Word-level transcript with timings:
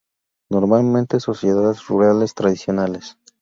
Normalmente 0.49 1.19
sociedades 1.19 1.85
rurales 1.85 2.33
tradicionales. 2.33 3.19